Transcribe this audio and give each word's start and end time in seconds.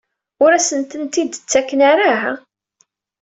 Ur 0.43 0.51
asen-tent-id-ttaken 0.53 1.79
ara? 1.91 2.13